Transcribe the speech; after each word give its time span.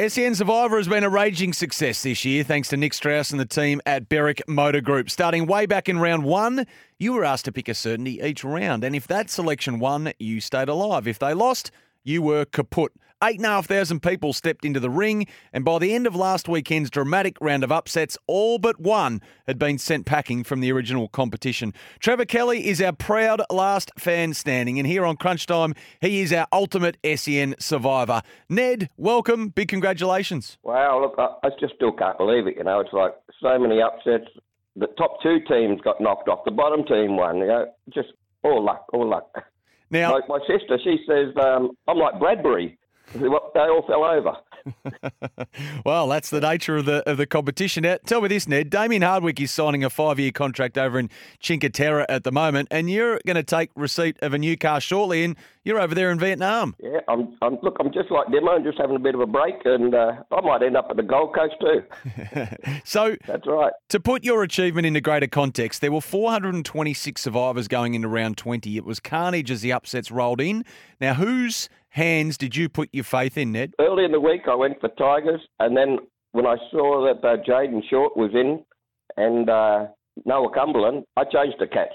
SEN 0.00 0.34
Survivor 0.34 0.78
has 0.78 0.88
been 0.88 1.04
a 1.04 1.10
raging 1.10 1.52
success 1.52 2.02
this 2.02 2.24
year 2.24 2.42
thanks 2.42 2.70
to 2.70 2.78
Nick 2.78 2.94
Strauss 2.94 3.30
and 3.30 3.38
the 3.38 3.44
team 3.44 3.78
at 3.84 4.08
Berwick 4.08 4.40
Motor 4.48 4.80
Group. 4.80 5.10
Starting 5.10 5.46
way 5.46 5.66
back 5.66 5.86
in 5.86 5.98
round 5.98 6.24
one, 6.24 6.66
you 6.98 7.12
were 7.12 7.26
asked 7.26 7.44
to 7.44 7.52
pick 7.52 7.68
a 7.68 7.74
certainty 7.74 8.18
each 8.22 8.42
round. 8.42 8.84
And 8.84 8.96
if 8.96 9.06
that 9.08 9.28
selection 9.28 9.78
won, 9.78 10.14
you 10.18 10.40
stayed 10.40 10.70
alive. 10.70 11.06
If 11.06 11.18
they 11.18 11.34
lost, 11.34 11.70
you 12.04 12.22
were 12.22 12.44
kaput. 12.44 12.92
Eight 13.24 13.36
and 13.36 13.46
a 13.46 13.50
half 13.50 13.66
thousand 13.66 14.00
people 14.00 14.32
stepped 14.32 14.64
into 14.64 14.80
the 14.80 14.90
ring, 14.90 15.28
and 15.52 15.64
by 15.64 15.78
the 15.78 15.94
end 15.94 16.08
of 16.08 16.16
last 16.16 16.48
weekend's 16.48 16.90
dramatic 16.90 17.36
round 17.40 17.62
of 17.62 17.70
upsets, 17.70 18.18
all 18.26 18.58
but 18.58 18.80
one 18.80 19.20
had 19.46 19.60
been 19.60 19.78
sent 19.78 20.06
packing 20.06 20.42
from 20.42 20.58
the 20.58 20.72
original 20.72 21.06
competition. 21.06 21.72
Trevor 22.00 22.24
Kelly 22.24 22.66
is 22.66 22.82
our 22.82 22.92
proud 22.92 23.40
last 23.48 23.92
fan 23.96 24.34
standing, 24.34 24.76
and 24.80 24.88
here 24.88 25.06
on 25.06 25.16
Crunch 25.16 25.46
Time, 25.46 25.72
he 26.00 26.20
is 26.20 26.32
our 26.32 26.48
ultimate 26.52 26.96
SEN 27.14 27.54
survivor. 27.60 28.22
Ned, 28.48 28.90
welcome. 28.96 29.50
Big 29.50 29.68
congratulations. 29.68 30.58
Wow, 30.64 31.00
look, 31.00 31.14
I, 31.16 31.46
I 31.46 31.50
just 31.60 31.76
still 31.76 31.92
can't 31.92 32.18
believe 32.18 32.48
it. 32.48 32.56
You 32.56 32.64
know, 32.64 32.80
it's 32.80 32.92
like 32.92 33.12
so 33.40 33.56
many 33.56 33.80
upsets. 33.80 34.28
The 34.74 34.88
top 34.98 35.22
two 35.22 35.38
teams 35.48 35.80
got 35.82 36.00
knocked 36.00 36.28
off. 36.28 36.40
The 36.44 36.50
bottom 36.50 36.84
team 36.84 37.16
won. 37.16 37.36
You 37.38 37.46
know, 37.46 37.66
just 37.94 38.08
all 38.42 38.64
luck, 38.64 38.86
all 38.92 39.08
luck. 39.08 39.30
Now, 39.92 40.14
Like 40.14 40.28
my 40.28 40.38
sister, 40.48 40.78
she 40.82 40.98
says 41.06 41.28
um, 41.40 41.72
I'm 41.86 41.98
like 41.98 42.18
Bradbury. 42.18 42.78
They 43.14 43.26
all 43.28 43.84
fell 43.86 44.04
over. 44.04 44.32
well, 45.84 46.08
that's 46.08 46.30
the 46.30 46.40
nature 46.40 46.76
of 46.76 46.84
the 46.84 47.08
of 47.08 47.16
the 47.16 47.26
competition. 47.26 47.82
Now, 47.82 47.98
tell 48.06 48.20
me 48.20 48.28
this, 48.28 48.48
Ned. 48.48 48.70
Damien 48.70 49.02
Hardwick 49.02 49.40
is 49.40 49.50
signing 49.50 49.84
a 49.84 49.90
five 49.90 50.18
year 50.18 50.32
contract 50.32 50.78
over 50.78 50.98
in 50.98 51.10
Chincoterra 51.40 52.06
at 52.08 52.24
the 52.24 52.32
moment, 52.32 52.68
and 52.70 52.90
you're 52.90 53.20
going 53.26 53.36
to 53.36 53.42
take 53.42 53.70
receipt 53.74 54.16
of 54.22 54.34
a 54.34 54.38
new 54.38 54.56
car 54.56 54.80
shortly, 54.80 55.24
and 55.24 55.36
you're 55.64 55.80
over 55.80 55.94
there 55.94 56.10
in 56.10 56.18
Vietnam. 56.18 56.74
Yeah, 56.82 57.00
I'm, 57.08 57.36
I'm. 57.42 57.58
Look, 57.62 57.76
I'm 57.80 57.92
just 57.92 58.10
like 58.10 58.26
Dimma. 58.28 58.56
I'm 58.56 58.64
just 58.64 58.78
having 58.78 58.96
a 58.96 59.00
bit 59.00 59.14
of 59.14 59.20
a 59.20 59.26
break, 59.26 59.54
and 59.64 59.94
uh, 59.94 60.12
I 60.30 60.40
might 60.40 60.62
end 60.62 60.76
up 60.76 60.86
at 60.90 60.96
the 60.96 61.02
Gold 61.02 61.34
Coast 61.34 61.54
too. 61.60 61.82
So, 62.84 63.16
That's 63.26 63.46
right. 63.46 63.72
to 63.90 64.00
put 64.00 64.24
your 64.24 64.42
achievement 64.42 64.86
into 64.86 65.00
greater 65.00 65.26
context, 65.26 65.80
there 65.80 65.92
were 65.92 66.00
426 66.00 67.20
survivors 67.20 67.68
going 67.68 67.94
into 67.94 68.08
round 68.08 68.36
20. 68.36 68.76
It 68.76 68.84
was 68.84 69.00
carnage 69.00 69.50
as 69.50 69.60
the 69.60 69.72
upsets 69.72 70.10
rolled 70.10 70.40
in. 70.40 70.64
Now, 71.00 71.14
whose 71.14 71.68
hands 71.92 72.36
did 72.36 72.56
you 72.56 72.68
put 72.68 72.88
your 72.92 73.04
faith 73.04 73.38
in, 73.38 73.52
Ned? 73.52 73.74
Early 73.78 74.04
in 74.04 74.12
the 74.12 74.20
week, 74.20 74.42
I 74.50 74.54
went 74.54 74.80
for 74.80 74.88
Tigers, 74.90 75.40
and 75.60 75.76
then 75.76 75.98
when 76.32 76.46
I 76.46 76.56
saw 76.70 77.04
that 77.06 77.26
uh, 77.26 77.36
Jayden 77.46 77.82
Short 77.88 78.16
was 78.16 78.30
in 78.34 78.64
and 79.16 79.48
uh, 79.48 79.86
Noah 80.24 80.52
Cumberland, 80.54 81.04
I 81.16 81.24
changed 81.24 81.58
to 81.60 81.66
Cats. 81.66 81.94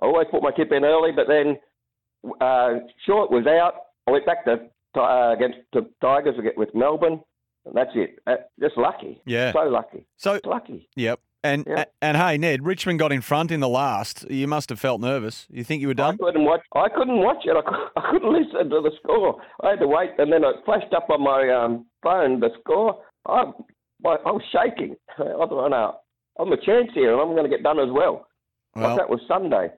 I 0.00 0.06
always 0.06 0.26
put 0.30 0.42
my 0.42 0.50
tip 0.52 0.72
in 0.72 0.84
early, 0.84 1.10
but 1.12 1.26
then 1.28 1.56
uh, 2.40 2.80
Short 3.06 3.30
was 3.30 3.46
out. 3.46 3.74
I 4.06 4.12
went 4.12 4.26
back 4.26 4.44
to 4.44 4.58
uh, 5.00 5.32
against 5.32 5.58
the 5.72 5.88
Tigers 6.00 6.36
with 6.56 6.74
Melbourne, 6.74 7.20
and 7.66 7.74
that's 7.74 7.90
it. 7.94 8.18
Uh, 8.26 8.36
just 8.60 8.76
lucky. 8.76 9.20
Yeah. 9.26 9.52
So 9.52 9.60
lucky. 9.64 10.06
So, 10.16 10.38
Lucky. 10.44 10.88
yep. 10.94 11.20
And, 11.44 11.66
Yep. 11.66 11.92
and 12.00 12.16
hey, 12.16 12.38
Ned, 12.38 12.64
Richmond 12.64 12.98
got 12.98 13.12
in 13.12 13.20
front 13.20 13.50
in 13.50 13.60
the 13.60 13.68
last. 13.68 14.24
You 14.30 14.48
must 14.48 14.70
have 14.70 14.80
felt 14.80 15.00
nervous. 15.00 15.46
You 15.50 15.62
think 15.62 15.82
you 15.82 15.88
were 15.88 15.94
done? 15.94 16.14
I 16.14 16.24
couldn't 16.24 16.44
watch. 16.44 16.62
I 16.74 16.88
couldn't 16.88 17.18
watch 17.18 17.44
it. 17.44 17.54
I, 17.54 17.60
I 18.00 18.10
couldn't 18.10 18.32
listen 18.32 18.70
to 18.70 18.80
the 18.80 18.90
score. 19.02 19.40
I 19.62 19.70
had 19.70 19.80
to 19.80 19.86
wait, 19.86 20.10
and 20.18 20.32
then 20.32 20.42
it 20.42 20.56
flashed 20.64 20.92
up 20.94 21.08
on 21.10 21.22
my 21.22 21.50
um, 21.50 21.84
phone. 22.02 22.40
The 22.40 22.48
score. 22.60 22.98
I, 23.26 23.52
I, 24.06 24.08
I 24.08 24.30
was 24.32 24.42
shaking. 24.50 24.96
I 25.18 25.22
don't 25.22 25.70
know. 25.70 25.96
I'm 26.40 26.50
a 26.50 26.56
chance 26.56 26.88
here, 26.94 27.12
and 27.12 27.20
I'm 27.20 27.36
going 27.36 27.48
to 27.48 27.54
get 27.54 27.62
done 27.62 27.78
as 27.78 27.90
well. 27.92 28.26
Well, 28.74 28.88
like 28.88 28.96
that 28.98 29.10
was 29.10 29.20
Sunday. 29.28 29.68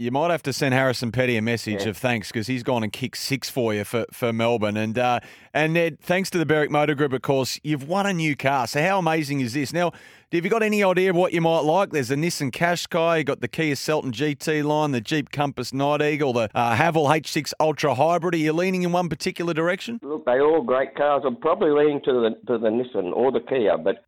You 0.00 0.12
might 0.12 0.30
have 0.30 0.44
to 0.44 0.52
send 0.52 0.74
Harrison 0.74 1.10
Petty 1.10 1.36
a 1.36 1.42
message 1.42 1.82
Yeah. 1.82 1.88
of 1.88 1.96
thanks 1.96 2.28
because 2.28 2.46
he's 2.46 2.62
gone 2.62 2.84
and 2.84 2.92
kicked 2.92 3.18
six 3.18 3.50
for 3.50 3.74
you 3.74 3.82
for, 3.82 4.04
for 4.12 4.32
Melbourne. 4.32 4.76
And 4.76 4.96
uh, 4.96 5.18
and 5.52 5.74
Ned, 5.74 5.98
thanks 6.00 6.30
to 6.30 6.38
the 6.38 6.46
Berwick 6.46 6.70
Motor 6.70 6.94
Group, 6.94 7.12
of 7.12 7.22
course, 7.22 7.58
you've 7.64 7.88
won 7.88 8.06
a 8.06 8.12
new 8.12 8.36
car. 8.36 8.68
So 8.68 8.80
how 8.80 9.00
amazing 9.00 9.40
is 9.40 9.54
this? 9.54 9.72
Now, 9.72 9.90
have 10.30 10.44
you 10.44 10.50
got 10.50 10.62
any 10.62 10.84
idea 10.84 11.10
of 11.10 11.16
what 11.16 11.32
you 11.32 11.40
might 11.40 11.64
like? 11.64 11.90
There's 11.90 12.12
a 12.12 12.14
Nissan 12.14 12.52
Qashqai, 12.52 13.18
you 13.18 13.24
got 13.24 13.40
the 13.40 13.48
Kia 13.48 13.74
Seltos 13.74 14.12
GT 14.12 14.62
line, 14.62 14.92
the 14.92 15.00
Jeep 15.00 15.32
Compass 15.32 15.72
Night 15.74 16.00
Eagle, 16.00 16.32
the 16.32 16.48
uh, 16.54 16.76
Haval 16.76 17.08
H6 17.10 17.52
Ultra 17.58 17.96
Hybrid. 17.96 18.34
Are 18.34 18.38
you 18.38 18.52
leaning 18.52 18.84
in 18.84 18.92
one 18.92 19.08
particular 19.08 19.52
direction? 19.52 19.98
Look, 20.04 20.24
they're 20.26 20.46
all 20.46 20.62
great 20.62 20.94
cars. 20.94 21.24
I'm 21.26 21.34
probably 21.34 21.70
leaning 21.70 22.00
to 22.04 22.12
the 22.12 22.30
to 22.52 22.56
the 22.58 22.68
Nissan 22.68 23.12
or 23.16 23.32
the 23.32 23.40
Kia, 23.40 23.76
but 23.76 24.04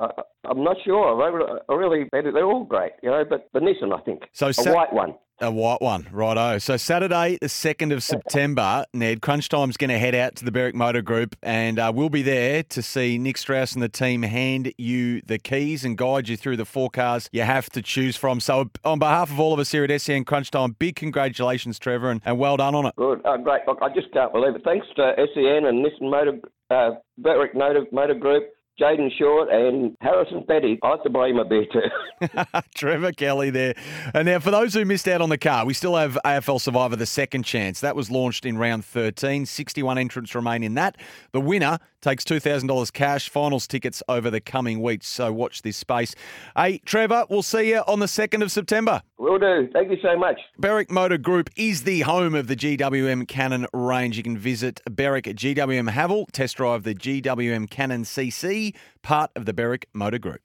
I, 0.00 0.12
I'm 0.48 0.64
not 0.64 0.78
sure. 0.82 1.22
I 1.22 1.74
really, 1.74 2.08
they're, 2.10 2.46
all 2.46 2.64
great, 2.64 2.92
you 3.02 3.10
know. 3.10 3.22
But 3.28 3.50
the 3.52 3.60
Nissan, 3.60 3.94
I 3.94 4.00
think, 4.02 4.22
So 4.32 4.46
a 4.48 4.72
white 4.74 4.94
one. 4.94 5.12
A 5.38 5.50
white 5.50 5.82
one, 5.82 6.08
righto. 6.12 6.56
So 6.56 6.78
Saturday, 6.78 7.36
the 7.42 7.50
second 7.50 7.92
of 7.92 8.02
September, 8.02 8.86
Ned 8.94 9.20
Crunch 9.20 9.50
Time's 9.50 9.76
going 9.76 9.90
to 9.90 9.98
head 9.98 10.14
out 10.14 10.34
to 10.36 10.46
the 10.46 10.50
Berwick 10.50 10.74
Motor 10.74 11.02
Group, 11.02 11.36
and 11.42 11.78
uh, 11.78 11.92
we'll 11.94 12.08
be 12.08 12.22
there 12.22 12.62
to 12.62 12.80
see 12.80 13.18
Nick 13.18 13.36
Strauss 13.36 13.74
and 13.74 13.82
the 13.82 13.90
team 13.90 14.22
hand 14.22 14.72
you 14.78 15.20
the 15.20 15.38
keys 15.38 15.84
and 15.84 15.98
guide 15.98 16.30
you 16.30 16.38
through 16.38 16.56
the 16.56 16.64
four 16.64 16.88
cars 16.88 17.28
you 17.32 17.42
have 17.42 17.68
to 17.70 17.82
choose 17.82 18.16
from. 18.16 18.40
So, 18.40 18.70
on 18.82 18.98
behalf 18.98 19.30
of 19.30 19.38
all 19.38 19.52
of 19.52 19.60
us 19.60 19.70
here 19.70 19.84
at 19.84 20.00
SEN 20.00 20.24
Crunch 20.24 20.50
Time, 20.50 20.74
big 20.78 20.96
congratulations, 20.96 21.78
Trevor, 21.78 22.10
and, 22.10 22.22
and 22.24 22.38
well 22.38 22.56
done 22.56 22.74
on 22.74 22.86
it. 22.86 22.96
Good, 22.96 23.20
oh, 23.26 23.36
great. 23.36 23.60
Look, 23.66 23.80
I 23.82 23.92
just 23.92 24.10
can't 24.14 24.32
believe 24.32 24.54
it. 24.54 24.62
Thanks 24.64 24.86
to 24.96 25.12
SEN 25.34 25.66
and 25.66 25.84
Nissan 25.84 26.10
Motor, 26.10 26.40
uh, 26.70 26.92
Berwick 27.18 27.54
Motor, 27.54 27.84
Motor 27.92 28.14
Group, 28.14 28.44
Jayden 28.80 29.10
Short, 29.18 29.50
and 29.50 29.96
Harrison 30.00 30.44
Petty. 30.46 30.78
I 30.82 30.90
have 30.90 31.02
to 31.02 31.10
buy 31.10 31.28
him 31.28 31.38
a 31.38 31.44
beer 31.44 31.64
too. 31.72 32.28
Trevor 32.74 33.12
Kelly 33.12 33.50
there. 33.50 33.74
And 34.12 34.26
now, 34.26 34.38
for 34.38 34.50
those 34.50 34.74
who 34.74 34.84
missed 34.84 35.08
out 35.08 35.22
on 35.22 35.30
the 35.30 35.38
car, 35.38 35.64
we 35.64 35.72
still 35.72 35.96
have 35.96 36.18
AFL 36.24 36.60
Survivor 36.60 36.96
The 36.96 37.06
Second 37.06 37.44
Chance. 37.44 37.80
That 37.80 37.96
was 37.96 38.10
launched 38.10 38.44
in 38.44 38.58
round 38.58 38.84
13. 38.84 39.46
61 39.46 39.96
entrants 39.96 40.34
remain 40.34 40.62
in 40.62 40.74
that. 40.74 40.96
The 41.32 41.40
winner 41.40 41.78
takes 42.06 42.22
$2,000 42.22 42.92
cash, 42.92 43.28
finals 43.28 43.66
tickets 43.66 44.00
over 44.08 44.30
the 44.30 44.40
coming 44.40 44.80
weeks. 44.80 45.08
So 45.08 45.32
watch 45.32 45.62
this 45.62 45.76
space. 45.76 46.14
Hey, 46.56 46.78
Trevor, 46.84 47.26
we'll 47.28 47.42
see 47.42 47.70
you 47.70 47.78
on 47.88 47.98
the 47.98 48.06
2nd 48.06 48.44
of 48.44 48.52
September. 48.52 49.02
Will 49.18 49.40
do. 49.40 49.68
Thank 49.72 49.90
you 49.90 49.96
so 50.00 50.16
much. 50.16 50.38
Berwick 50.56 50.88
Motor 50.88 51.18
Group 51.18 51.50
is 51.56 51.82
the 51.82 52.02
home 52.02 52.36
of 52.36 52.46
the 52.46 52.54
GWM 52.54 53.26
Cannon 53.26 53.66
range. 53.72 54.16
You 54.16 54.22
can 54.22 54.38
visit 54.38 54.80
Berwick 54.88 55.24
GWM 55.24 55.90
Haval, 55.90 56.26
test 56.30 56.58
drive 56.58 56.84
the 56.84 56.94
GWM 56.94 57.68
Cannon 57.68 58.04
CC, 58.04 58.76
part 59.02 59.32
of 59.34 59.44
the 59.44 59.52
Berwick 59.52 59.88
Motor 59.92 60.18
Group. 60.18 60.42